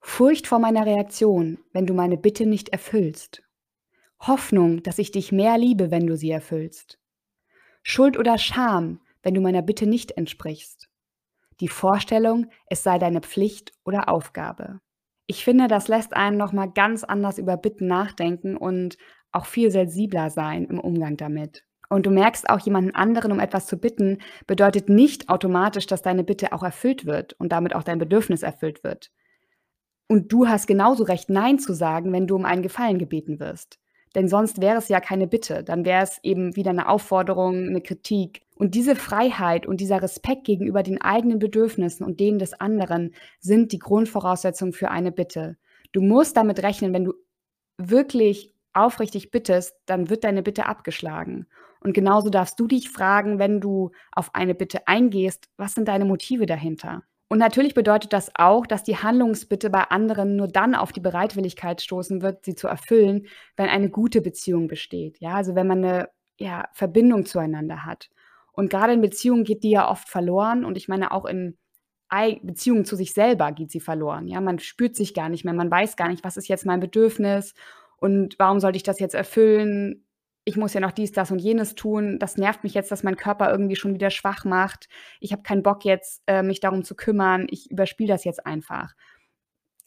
Furcht 0.00 0.46
vor 0.46 0.58
meiner 0.58 0.84
Reaktion, 0.84 1.58
wenn 1.72 1.86
du 1.86 1.94
meine 1.94 2.18
Bitte 2.18 2.44
nicht 2.44 2.68
erfüllst. 2.68 3.42
Hoffnung, 4.20 4.82
dass 4.82 4.98
ich 4.98 5.10
dich 5.10 5.32
mehr 5.32 5.56
liebe, 5.56 5.90
wenn 5.90 6.06
du 6.06 6.18
sie 6.18 6.30
erfüllst. 6.30 6.99
Schuld 7.82 8.18
oder 8.18 8.38
Scham, 8.38 9.00
wenn 9.22 9.34
du 9.34 9.40
meiner 9.40 9.62
Bitte 9.62 9.86
nicht 9.86 10.12
entsprichst. 10.12 10.88
Die 11.60 11.68
Vorstellung, 11.68 12.46
es 12.66 12.82
sei 12.82 12.98
deine 12.98 13.20
Pflicht 13.20 13.72
oder 13.84 14.08
Aufgabe. 14.08 14.80
Ich 15.26 15.44
finde, 15.44 15.68
das 15.68 15.88
lässt 15.88 16.14
einen 16.14 16.36
noch 16.36 16.52
mal 16.52 16.66
ganz 16.66 17.04
anders 17.04 17.38
über 17.38 17.56
Bitten 17.56 17.86
nachdenken 17.86 18.56
und 18.56 18.96
auch 19.32 19.46
viel 19.46 19.70
sensibler 19.70 20.30
sein 20.30 20.64
im 20.64 20.80
Umgang 20.80 21.16
damit. 21.16 21.64
Und 21.88 22.06
du 22.06 22.10
merkst 22.10 22.48
auch, 22.48 22.60
jemanden 22.60 22.94
anderen 22.94 23.32
um 23.32 23.40
etwas 23.40 23.66
zu 23.66 23.76
bitten, 23.76 24.18
bedeutet 24.46 24.88
nicht 24.88 25.28
automatisch, 25.28 25.86
dass 25.86 26.02
deine 26.02 26.22
Bitte 26.22 26.52
auch 26.52 26.62
erfüllt 26.62 27.04
wird 27.04 27.32
und 27.34 27.50
damit 27.50 27.74
auch 27.74 27.82
dein 27.82 27.98
Bedürfnis 27.98 28.42
erfüllt 28.42 28.84
wird. 28.84 29.10
Und 30.08 30.32
du 30.32 30.48
hast 30.48 30.66
genauso 30.68 31.04
recht, 31.04 31.30
Nein 31.30 31.58
zu 31.58 31.72
sagen, 31.72 32.12
wenn 32.12 32.28
du 32.28 32.36
um 32.36 32.44
einen 32.44 32.62
Gefallen 32.62 32.98
gebeten 32.98 33.40
wirst. 33.40 33.79
Denn 34.14 34.28
sonst 34.28 34.60
wäre 34.60 34.78
es 34.78 34.88
ja 34.88 35.00
keine 35.00 35.26
Bitte, 35.26 35.62
dann 35.62 35.84
wäre 35.84 36.02
es 36.02 36.18
eben 36.22 36.56
wieder 36.56 36.70
eine 36.70 36.88
Aufforderung, 36.88 37.68
eine 37.68 37.80
Kritik. 37.80 38.42
Und 38.56 38.74
diese 38.74 38.96
Freiheit 38.96 39.66
und 39.66 39.80
dieser 39.80 40.02
Respekt 40.02 40.44
gegenüber 40.44 40.82
den 40.82 41.00
eigenen 41.00 41.38
Bedürfnissen 41.38 42.04
und 42.04 42.20
denen 42.20 42.38
des 42.38 42.54
anderen 42.54 43.14
sind 43.38 43.72
die 43.72 43.78
Grundvoraussetzungen 43.78 44.72
für 44.72 44.90
eine 44.90 45.12
Bitte. 45.12 45.56
Du 45.92 46.02
musst 46.02 46.36
damit 46.36 46.62
rechnen, 46.62 46.92
wenn 46.92 47.04
du 47.04 47.14
wirklich 47.78 48.54
aufrichtig 48.72 49.30
bittest, 49.30 49.74
dann 49.86 50.10
wird 50.10 50.24
deine 50.24 50.42
Bitte 50.42 50.66
abgeschlagen. 50.66 51.46
Und 51.80 51.94
genauso 51.94 52.30
darfst 52.30 52.60
du 52.60 52.66
dich 52.66 52.90
fragen, 52.90 53.38
wenn 53.38 53.60
du 53.60 53.90
auf 54.12 54.34
eine 54.34 54.54
Bitte 54.54 54.86
eingehst, 54.86 55.48
was 55.56 55.74
sind 55.74 55.88
deine 55.88 56.04
Motive 56.04 56.46
dahinter? 56.46 57.02
Und 57.32 57.38
natürlich 57.38 57.74
bedeutet 57.74 58.12
das 58.12 58.32
auch, 58.34 58.66
dass 58.66 58.82
die 58.82 58.96
Handlungsbitte 58.96 59.70
bei 59.70 59.84
anderen 59.84 60.34
nur 60.34 60.48
dann 60.48 60.74
auf 60.74 60.90
die 60.90 60.98
Bereitwilligkeit 60.98 61.80
stoßen 61.80 62.22
wird, 62.22 62.44
sie 62.44 62.56
zu 62.56 62.66
erfüllen, 62.66 63.28
wenn 63.56 63.68
eine 63.68 63.88
gute 63.88 64.20
Beziehung 64.20 64.66
besteht. 64.66 65.20
Ja, 65.20 65.34
also 65.34 65.54
wenn 65.54 65.68
man 65.68 65.84
eine 65.84 66.08
ja, 66.38 66.68
Verbindung 66.72 67.26
zueinander 67.26 67.84
hat. 67.84 68.10
Und 68.50 68.68
gerade 68.68 68.94
in 68.94 69.00
Beziehungen 69.00 69.44
geht 69.44 69.62
die 69.62 69.70
ja 69.70 69.88
oft 69.88 70.08
verloren. 70.08 70.64
Und 70.64 70.76
ich 70.76 70.88
meine, 70.88 71.12
auch 71.12 71.24
in 71.24 71.56
Beziehungen 72.42 72.84
zu 72.84 72.96
sich 72.96 73.12
selber 73.12 73.52
geht 73.52 73.70
sie 73.70 73.78
verloren. 73.78 74.26
Ja, 74.26 74.40
man 74.40 74.58
spürt 74.58 74.96
sich 74.96 75.14
gar 75.14 75.28
nicht 75.28 75.44
mehr. 75.44 75.54
Man 75.54 75.70
weiß 75.70 75.94
gar 75.94 76.08
nicht, 76.08 76.24
was 76.24 76.36
ist 76.36 76.48
jetzt 76.48 76.66
mein 76.66 76.80
Bedürfnis 76.80 77.54
und 77.98 78.36
warum 78.40 78.58
sollte 78.58 78.76
ich 78.76 78.82
das 78.82 78.98
jetzt 78.98 79.14
erfüllen? 79.14 80.04
Ich 80.44 80.56
muss 80.56 80.74
ja 80.74 80.80
noch 80.80 80.92
dies, 80.92 81.12
das 81.12 81.30
und 81.30 81.38
jenes 81.38 81.74
tun. 81.74 82.18
Das 82.18 82.36
nervt 82.36 82.64
mich 82.64 82.74
jetzt, 82.74 82.90
dass 82.90 83.02
mein 83.02 83.16
Körper 83.16 83.50
irgendwie 83.50 83.76
schon 83.76 83.94
wieder 83.94 84.10
schwach 84.10 84.44
macht. 84.44 84.88
Ich 85.20 85.32
habe 85.32 85.42
keinen 85.42 85.62
Bock 85.62 85.84
jetzt, 85.84 86.22
äh, 86.26 86.42
mich 86.42 86.60
darum 86.60 86.82
zu 86.82 86.94
kümmern. 86.94 87.46
Ich 87.50 87.70
überspiele 87.70 88.12
das 88.12 88.24
jetzt 88.24 88.46
einfach. 88.46 88.94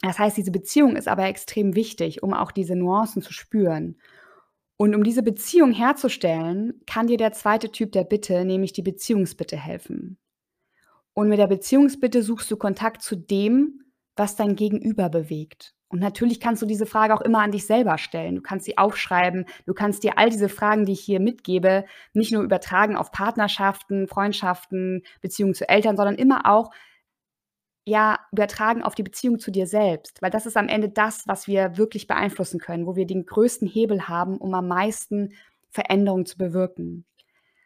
Das 0.01 0.19
heißt, 0.19 0.37
diese 0.37 0.51
Beziehung 0.51 0.95
ist 0.95 1.07
aber 1.07 1.25
extrem 1.25 1.75
wichtig, 1.75 2.23
um 2.23 2.33
auch 2.33 2.51
diese 2.51 2.75
Nuancen 2.75 3.21
zu 3.21 3.33
spüren. 3.33 3.97
Und 4.75 4.95
um 4.95 5.03
diese 5.03 5.23
Beziehung 5.23 5.71
herzustellen, 5.71 6.81
kann 6.85 7.07
dir 7.07 7.17
der 7.17 7.31
zweite 7.31 7.71
Typ 7.71 7.91
der 7.91 8.03
Bitte, 8.03 8.43
nämlich 8.43 8.73
die 8.73 8.81
Beziehungsbitte, 8.81 9.55
helfen. 9.55 10.17
Und 11.13 11.29
mit 11.29 11.39
der 11.39 11.47
Beziehungsbitte 11.47 12.21
suchst 12.21 12.49
du 12.51 12.57
Kontakt 12.57 13.01
zu 13.01 13.15
dem, 13.15 13.83
was 14.15 14.35
dein 14.35 14.55
Gegenüber 14.55 15.09
bewegt. 15.09 15.73
Und 15.93 15.99
natürlich 15.99 16.39
kannst 16.39 16.59
du 16.59 16.65
diese 16.65 16.87
Frage 16.87 17.13
auch 17.13 17.21
immer 17.21 17.43
an 17.43 17.51
dich 17.51 17.67
selber 17.67 17.99
stellen. 17.99 18.33
Du 18.33 18.41
kannst 18.41 18.65
sie 18.65 18.79
aufschreiben. 18.79 19.45
Du 19.67 19.75
kannst 19.75 20.01
dir 20.01 20.17
all 20.17 20.31
diese 20.31 20.49
Fragen, 20.49 20.87
die 20.87 20.93
ich 20.93 21.01
hier 21.01 21.19
mitgebe, 21.19 21.85
nicht 22.13 22.31
nur 22.31 22.41
übertragen 22.41 22.95
auf 22.95 23.11
Partnerschaften, 23.11 24.07
Freundschaften, 24.07 25.03
Beziehungen 25.21 25.53
zu 25.53 25.69
Eltern, 25.69 25.95
sondern 25.95 26.15
immer 26.15 26.47
auch 26.51 26.71
ja, 27.85 28.17
übertragen 28.31 28.81
auf 28.81 28.95
die 28.95 29.03
Beziehung 29.03 29.37
zu 29.37 29.51
dir 29.51 29.67
selbst, 29.67 30.19
weil 30.23 30.31
das 30.31 30.47
ist 30.47 30.57
am 30.57 30.67
Ende 30.67 30.89
das, 30.89 31.27
was 31.27 31.47
wir 31.47 31.77
wirklich 31.77 32.07
beeinflussen 32.07 32.59
können, 32.59 32.87
wo 32.87 32.95
wir 32.95 33.05
den 33.05 33.27
größten 33.27 33.67
Hebel 33.67 34.07
haben, 34.07 34.37
um 34.39 34.55
am 34.55 34.67
meisten 34.67 35.33
Veränderungen 35.69 36.25
zu 36.25 36.39
bewirken. 36.39 37.05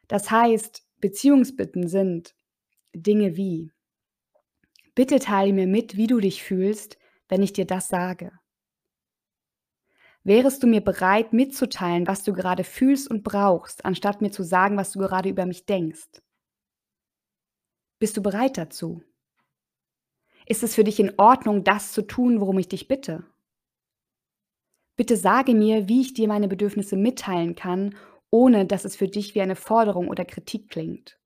Das 0.09 0.29
heißt, 0.29 0.83
Beziehungsbitten 0.99 1.87
sind 1.87 2.35
Dinge 2.93 3.37
wie, 3.37 3.71
bitte 4.95 5.19
teile 5.19 5.53
mir 5.53 5.67
mit, 5.67 5.95
wie 5.95 6.07
du 6.07 6.19
dich 6.19 6.43
fühlst, 6.43 6.97
wenn 7.29 7.41
ich 7.41 7.53
dir 7.53 7.65
das 7.65 7.87
sage? 7.87 8.31
Wärest 10.23 10.61
du 10.61 10.67
mir 10.67 10.81
bereit 10.81 11.31
mitzuteilen, 11.31 12.05
was 12.05 12.23
du 12.23 12.33
gerade 12.33 12.63
fühlst 12.63 13.09
und 13.09 13.23
brauchst, 13.23 13.85
anstatt 13.85 14.21
mir 14.21 14.31
zu 14.31 14.43
sagen, 14.43 14.75
was 14.75 14.91
du 14.91 14.99
gerade 14.99 15.29
über 15.29 15.45
mich 15.45 15.65
denkst? 15.65 16.21
Bist 17.99 18.17
du 18.17 18.21
bereit 18.21 18.57
dazu? 18.57 19.01
Ist 20.45 20.63
es 20.63 20.75
für 20.75 20.83
dich 20.83 20.99
in 20.99 21.13
Ordnung, 21.17 21.63
das 21.63 21.91
zu 21.91 22.01
tun, 22.01 22.39
worum 22.39 22.59
ich 22.59 22.67
dich 22.67 22.87
bitte? 22.87 23.25
Bitte 24.97 25.15
sage 25.15 25.53
mir, 25.53 25.87
wie 25.87 26.01
ich 26.01 26.13
dir 26.13 26.27
meine 26.27 26.47
Bedürfnisse 26.47 26.97
mitteilen 26.97 27.55
kann, 27.55 27.95
ohne 28.29 28.65
dass 28.65 28.83
es 28.83 28.95
für 28.95 29.07
dich 29.07 29.35
wie 29.35 29.41
eine 29.41 29.55
Forderung 29.55 30.09
oder 30.09 30.25
Kritik 30.25 30.69
klingt. 30.69 31.19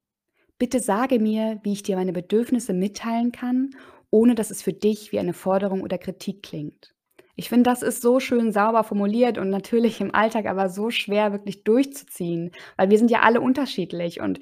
Bitte 0.58 0.80
sage 0.80 1.20
mir, 1.20 1.60
wie 1.64 1.74
ich 1.74 1.84
dir 1.84 1.96
meine 1.96 2.14
Bedürfnisse 2.14 2.74
mitteilen 2.74 3.32
kann, 3.32 3.72
ohne 4.12 4.36
dass 4.36 4.52
es 4.52 4.62
für 4.62 4.74
dich 4.74 5.12
wie 5.12 5.20
eine 5.20 5.34
Forderung 5.34 5.82
oder 5.82 5.98
Kritik 5.98 6.44
klingt. 6.44 6.94
Ich 7.36 7.50
finde, 7.50 7.70
das 7.70 7.82
ist 7.82 8.02
so 8.02 8.20
schön 8.20 8.52
sauber 8.52 8.84
formuliert 8.84 9.38
und 9.40 9.50
natürlich 9.50 10.00
im 10.02 10.14
Alltag 10.14 10.46
aber 10.46 10.70
so 10.70 10.92
schwer 10.92 11.32
wirklich 11.32 11.64
durchzuziehen, 11.64 12.52
weil 12.78 12.92
wir 12.92 13.00
sind 13.00 13.10
ja 13.10 13.22
alle 13.22 13.42
unterschiedlich 13.42 14.22
und 14.22 14.40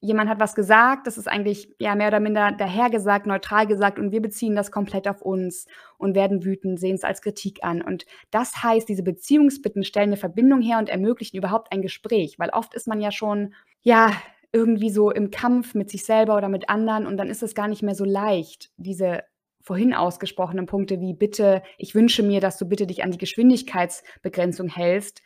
jemand 0.00 0.30
hat 0.30 0.40
was 0.40 0.54
gesagt, 0.54 1.06
das 1.06 1.18
ist 1.18 1.28
eigentlich 1.28 1.74
ja 1.78 1.94
mehr 1.94 2.08
oder 2.08 2.20
minder 2.20 2.52
dahergesagt, 2.52 3.26
neutral 3.26 3.66
gesagt 3.66 3.98
und 3.98 4.12
wir 4.12 4.22
beziehen 4.22 4.56
das 4.56 4.70
komplett 4.72 5.06
auf 5.06 5.20
uns 5.20 5.66
und 5.98 6.14
werden 6.14 6.44
wütend, 6.44 6.80
sehen 6.80 6.94
es 6.94 7.04
als 7.04 7.20
Kritik 7.20 7.62
an. 7.62 7.82
Und 7.82 8.06
das 8.30 8.62
heißt, 8.62 8.88
diese 8.88 9.02
Beziehungsbitten 9.02 9.84
stellen 9.84 10.08
eine 10.08 10.16
Verbindung 10.16 10.62
her 10.62 10.78
und 10.78 10.88
ermöglichen 10.88 11.36
überhaupt 11.36 11.72
ein 11.72 11.82
Gespräch, 11.82 12.38
weil 12.38 12.50
oft 12.50 12.74
ist 12.74 12.88
man 12.88 13.00
ja 13.00 13.12
schon, 13.12 13.54
ja, 13.82 14.12
irgendwie 14.52 14.90
so 14.90 15.10
im 15.10 15.30
Kampf 15.30 15.74
mit 15.74 15.90
sich 15.90 16.04
selber 16.04 16.36
oder 16.36 16.48
mit 16.48 16.68
anderen 16.68 17.06
und 17.06 17.16
dann 17.16 17.28
ist 17.28 17.42
es 17.42 17.54
gar 17.54 17.68
nicht 17.68 17.82
mehr 17.82 17.94
so 17.94 18.04
leicht, 18.04 18.70
diese 18.76 19.22
vorhin 19.62 19.94
ausgesprochenen 19.94 20.66
Punkte 20.66 21.00
wie 21.00 21.14
bitte, 21.14 21.62
ich 21.78 21.94
wünsche 21.94 22.22
mir, 22.22 22.40
dass 22.40 22.58
du 22.58 22.66
bitte 22.66 22.86
dich 22.86 23.04
an 23.04 23.10
die 23.10 23.18
Geschwindigkeitsbegrenzung 23.18 24.68
hältst, 24.68 25.22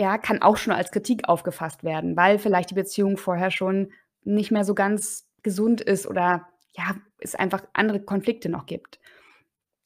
ja, 0.00 0.16
kann 0.16 0.42
auch 0.42 0.56
schon 0.56 0.72
als 0.72 0.92
Kritik 0.92 1.28
aufgefasst 1.28 1.82
werden, 1.82 2.16
weil 2.16 2.38
vielleicht 2.38 2.70
die 2.70 2.76
Beziehung 2.76 3.16
vorher 3.16 3.50
schon 3.50 3.92
nicht 4.22 4.50
mehr 4.50 4.64
so 4.64 4.74
ganz 4.74 5.28
gesund 5.42 5.80
ist 5.80 6.06
oder 6.06 6.46
ja, 6.72 6.94
es 7.18 7.34
einfach 7.34 7.64
andere 7.72 8.00
Konflikte 8.00 8.48
noch 8.48 8.66
gibt. 8.66 9.00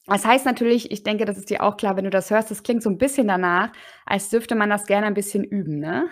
Das 0.06 0.24
heißt 0.24 0.44
natürlich, 0.44 0.90
ich 0.90 1.04
denke, 1.04 1.24
das 1.24 1.38
ist 1.38 1.48
dir 1.48 1.62
auch 1.62 1.76
klar, 1.76 1.96
wenn 1.96 2.04
du 2.04 2.10
das 2.10 2.30
hörst, 2.30 2.50
das 2.50 2.64
klingt 2.64 2.82
so 2.82 2.90
ein 2.90 2.98
bisschen 2.98 3.28
danach, 3.28 3.72
als 4.04 4.30
dürfte 4.30 4.56
man 4.56 4.68
das 4.68 4.86
gerne 4.86 5.06
ein 5.06 5.14
bisschen 5.14 5.44
üben, 5.44 5.78
ne? 5.78 6.08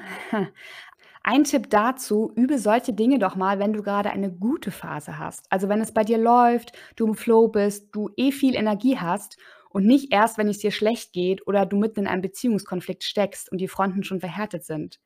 Ein 1.23 1.45
Tipp 1.45 1.69
dazu, 1.69 2.33
übe 2.35 2.59
solche 2.59 2.95
Dinge 2.95 3.19
doch 3.19 3.37
mal, 3.37 3.59
wenn 3.59 3.75
du 3.75 3.83
gerade 3.83 4.11
eine 4.11 4.33
gute 4.33 4.71
Phase 4.71 5.19
hast. 5.19 5.47
Also 5.51 5.69
wenn 5.69 5.81
es 5.81 5.93
bei 5.93 6.03
dir 6.03 6.17
läuft, 6.17 6.73
du 6.97 7.07
im 7.07 7.15
Flow 7.15 7.49
bist, 7.49 7.95
du 7.95 8.11
eh 8.17 8.33
viel 8.33 8.55
Energie 8.55 8.99
hast 8.99 9.37
und 9.69 9.87
nicht 9.87 10.13
erst, 10.13 10.39
wenn 10.39 10.49
es 10.49 10.59
dir 10.59 10.71
schlecht 10.71 11.13
geht 11.13 11.47
oder 11.47 11.67
du 11.67 11.77
mitten 11.77 12.01
in 12.01 12.07
einem 12.07 12.23
Beziehungskonflikt 12.23 13.05
steckst 13.05 13.53
und 13.53 13.59
die 13.59 13.69
Fronten 13.69 14.03
schon 14.03 14.21
verhärtet 14.21 14.65
sind. 14.65 14.99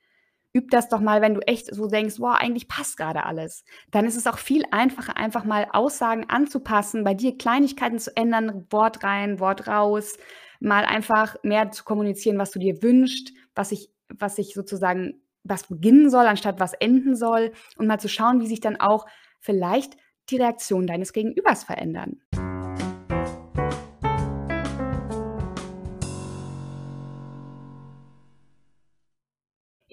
Üb 0.56 0.71
das 0.71 0.88
doch 0.88 1.00
mal, 1.00 1.21
wenn 1.21 1.35
du 1.35 1.40
echt 1.40 1.75
so 1.75 1.88
denkst, 1.88 2.21
wow, 2.21 2.37
eigentlich 2.38 2.68
passt 2.68 2.97
gerade 2.97 3.25
alles. 3.25 3.64
Dann 3.90 4.06
ist 4.06 4.16
es 4.16 4.28
auch 4.28 4.38
viel 4.38 4.62
einfacher, 4.71 5.16
einfach 5.16 5.44
mal 5.44 5.66
Aussagen 5.73 6.30
anzupassen, 6.30 7.02
bei 7.02 7.14
dir 7.14 7.37
Kleinigkeiten 7.37 7.99
zu 7.99 8.16
ändern, 8.16 8.64
Wort 8.71 9.02
rein, 9.02 9.40
Wort 9.40 9.66
raus, 9.66 10.16
mal 10.61 10.85
einfach 10.85 11.35
mehr 11.42 11.73
zu 11.73 11.83
kommunizieren, 11.83 12.38
was 12.38 12.52
du 12.52 12.61
dir 12.61 12.83
wünschst, 12.85 13.33
was 13.56 13.71
sich 13.71 13.90
was 14.21 14.37
sich 14.37 14.54
sozusagen 14.54 15.24
was 15.44 15.68
beginnen 15.68 16.10
soll, 16.10 16.26
anstatt 16.26 16.58
was 16.58 16.72
enden 16.72 17.14
soll 17.14 17.52
und 17.76 17.86
mal 17.86 18.00
zu 18.00 18.08
schauen, 18.08 18.40
wie 18.40 18.46
sich 18.46 18.60
dann 18.60 18.80
auch 18.80 19.06
vielleicht 19.40 19.96
die 20.30 20.38
Reaktion 20.38 20.86
deines 20.86 21.12
Gegenübers 21.12 21.64
verändern. 21.64 22.20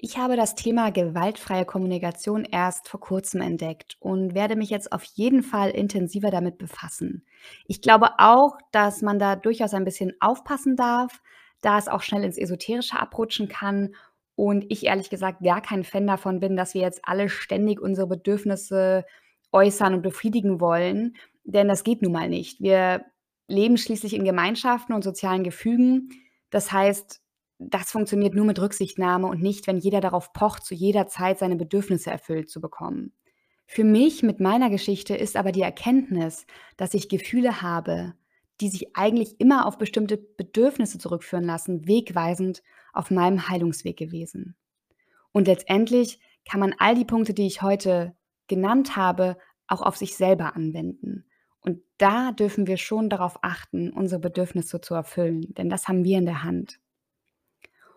Ich 0.04 0.18
habe 0.18 0.36
das 0.36 0.56
Thema 0.56 0.90
gewaltfreie 0.90 1.64
Kommunikation 1.64 2.44
erst 2.44 2.88
vor 2.88 2.98
kurzem 2.98 3.40
entdeckt 3.40 3.96
und 4.00 4.34
werde 4.34 4.56
mich 4.56 4.68
jetzt 4.68 4.92
auf 4.92 5.04
jeden 5.04 5.44
Fall 5.44 5.70
intensiver 5.70 6.30
damit 6.32 6.58
befassen. 6.58 7.24
Ich 7.68 7.80
glaube 7.82 8.10
auch, 8.18 8.58
dass 8.72 9.00
man 9.00 9.20
da 9.20 9.36
durchaus 9.36 9.74
ein 9.74 9.84
bisschen 9.84 10.12
aufpassen 10.18 10.74
darf, 10.74 11.22
da 11.60 11.78
es 11.78 11.86
auch 11.86 12.02
schnell 12.02 12.24
ins 12.24 12.36
Esoterische 12.36 12.98
abrutschen 12.98 13.48
kann 13.48 13.94
und 14.34 14.64
ich 14.68 14.86
ehrlich 14.86 15.10
gesagt 15.10 15.42
gar 15.42 15.60
kein 15.60 15.84
Fan 15.84 16.06
davon 16.06 16.40
bin, 16.40 16.56
dass 16.56 16.74
wir 16.74 16.80
jetzt 16.80 17.00
alle 17.04 17.28
ständig 17.28 17.80
unsere 17.80 18.06
Bedürfnisse 18.06 19.04
äußern 19.52 19.94
und 19.94 20.02
befriedigen 20.02 20.60
wollen, 20.60 21.16
denn 21.44 21.68
das 21.68 21.84
geht 21.84 22.02
nun 22.02 22.12
mal 22.12 22.28
nicht. 22.28 22.60
Wir 22.60 23.04
leben 23.48 23.76
schließlich 23.76 24.14
in 24.14 24.24
Gemeinschaften 24.24 24.94
und 24.94 25.04
sozialen 25.04 25.44
Gefügen. 25.44 26.10
Das 26.50 26.72
heißt, 26.72 27.20
das 27.58 27.90
funktioniert 27.90 28.34
nur 28.34 28.44
mit 28.44 28.60
Rücksichtnahme 28.60 29.26
und 29.26 29.42
nicht, 29.42 29.66
wenn 29.66 29.78
jeder 29.78 30.00
darauf 30.00 30.32
pocht, 30.32 30.64
zu 30.64 30.74
jeder 30.74 31.06
Zeit 31.06 31.38
seine 31.38 31.56
Bedürfnisse 31.56 32.10
erfüllt 32.10 32.50
zu 32.50 32.60
bekommen. 32.60 33.12
Für 33.66 33.84
mich 33.84 34.22
mit 34.22 34.40
meiner 34.40 34.70
Geschichte 34.70 35.14
ist 35.14 35.36
aber 35.36 35.52
die 35.52 35.62
Erkenntnis, 35.62 36.46
dass 36.76 36.94
ich 36.94 37.08
Gefühle 37.08 37.62
habe, 37.62 38.14
die 38.62 38.68
sich 38.68 38.96
eigentlich 38.96 39.40
immer 39.40 39.66
auf 39.66 39.76
bestimmte 39.76 40.16
Bedürfnisse 40.16 40.98
zurückführen 40.98 41.44
lassen, 41.44 41.86
wegweisend 41.86 42.62
auf 42.92 43.10
meinem 43.10 43.48
Heilungsweg 43.48 43.96
gewesen. 43.96 44.54
Und 45.32 45.48
letztendlich 45.48 46.20
kann 46.48 46.60
man 46.60 46.74
all 46.78 46.94
die 46.94 47.04
Punkte, 47.04 47.34
die 47.34 47.46
ich 47.46 47.62
heute 47.62 48.14
genannt 48.46 48.96
habe, 48.96 49.36
auch 49.66 49.82
auf 49.82 49.96
sich 49.96 50.16
selber 50.16 50.54
anwenden. 50.54 51.24
Und 51.60 51.80
da 51.98 52.32
dürfen 52.32 52.66
wir 52.66 52.76
schon 52.76 53.10
darauf 53.10 53.38
achten, 53.42 53.90
unsere 53.90 54.20
Bedürfnisse 54.20 54.80
zu 54.80 54.94
erfüllen, 54.94 55.52
denn 55.54 55.68
das 55.68 55.88
haben 55.88 56.04
wir 56.04 56.18
in 56.18 56.26
der 56.26 56.44
Hand. 56.44 56.78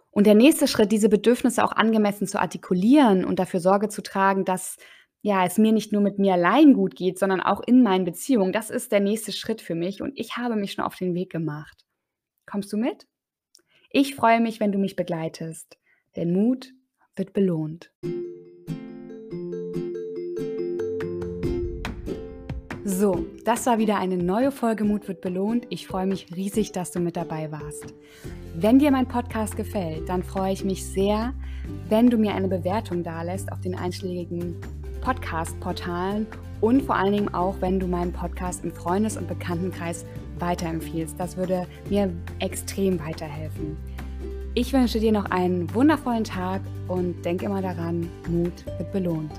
Und 0.09 0.25
der 0.27 0.35
nächste 0.35 0.67
Schritt, 0.67 0.91
diese 0.91 1.09
Bedürfnisse 1.09 1.63
auch 1.63 1.73
angemessen 1.73 2.25
zu 2.25 2.39
artikulieren 2.39 3.25
und 3.25 3.37
dafür 3.37 3.59
Sorge 3.59 3.89
zu 3.89 4.01
tragen, 4.01 4.45
dass 4.45 4.77
ja, 5.25 5.43
es 5.43 5.57
mir 5.57 5.71
nicht 5.71 5.91
nur 5.91 6.03
mit 6.03 6.19
mir 6.19 6.33
allein 6.33 6.75
gut 6.75 6.95
geht, 6.95 7.17
sondern 7.17 7.41
auch 7.41 7.59
in 7.65 7.81
meinen 7.81 8.05
Beziehungen, 8.05 8.53
das 8.53 8.69
ist 8.69 8.91
der 8.91 8.99
nächste 8.99 9.31
Schritt 9.31 9.59
für 9.59 9.73
mich 9.73 10.03
und 10.03 10.13
ich 10.19 10.37
habe 10.37 10.55
mich 10.55 10.73
schon 10.73 10.85
auf 10.85 10.95
den 10.97 11.15
Weg 11.15 11.31
gemacht. 11.31 11.83
Kommst 12.45 12.71
du 12.71 12.77
mit? 12.77 13.07
Ich 13.89 14.13
freue 14.13 14.39
mich, 14.39 14.59
wenn 14.59 14.71
du 14.71 14.77
mich 14.77 14.95
begleitest, 14.95 15.79
denn 16.15 16.31
Mut 16.31 16.73
wird 17.15 17.33
belohnt. 17.33 17.91
So, 22.83 23.25
das 23.45 23.65
war 23.65 23.79
wieder 23.79 23.97
eine 23.97 24.17
neue 24.17 24.51
Folge 24.51 24.83
Mut 24.83 25.07
wird 25.07 25.21
belohnt. 25.21 25.65
Ich 25.71 25.87
freue 25.87 26.05
mich 26.05 26.35
riesig, 26.35 26.71
dass 26.71 26.91
du 26.91 26.99
mit 26.99 27.17
dabei 27.17 27.51
warst. 27.51 27.95
Wenn 28.53 28.77
dir 28.77 28.91
mein 28.91 29.07
Podcast 29.07 29.57
gefällt, 29.57 30.07
dann 30.07 30.21
freue 30.21 30.53
ich 30.53 30.63
mich 30.63 30.85
sehr, 30.85 31.33
wenn 31.89 32.11
du 32.11 32.17
mir 32.17 32.35
eine 32.35 32.47
Bewertung 32.47 33.01
dalässt 33.01 33.51
auf 33.51 33.59
den 33.61 33.73
einschlägigen 33.73 34.61
Podcast-Portalen 35.05 36.25
und 36.61 36.81
vor 36.81 36.95
allen 36.95 37.13
Dingen 37.13 37.33
auch, 37.33 37.55
wenn 37.61 37.79
du 37.79 37.85
meinen 37.85 38.11
Podcast 38.11 38.63
im 38.63 38.71
Freundes- 38.71 39.17
und 39.17 39.27
Bekanntenkreis 39.27 40.03
weiterempfiehlst. 40.39 41.19
Das 41.19 41.37
würde 41.37 41.67
mir 41.91 42.11
extrem 42.39 42.99
weiterhelfen. 42.99 43.77
Ich 44.55 44.73
wünsche 44.73 44.99
dir 44.99 45.11
noch 45.11 45.25
einen 45.25 45.71
wundervollen 45.75 46.23
Tag 46.23 46.61
und 46.87 47.23
denk 47.23 47.43
immer 47.43 47.61
daran, 47.61 48.09
Mut 48.27 48.65
wird 48.65 48.91
belohnt. 48.91 49.31